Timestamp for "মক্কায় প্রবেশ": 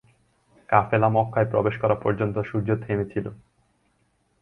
1.09-1.75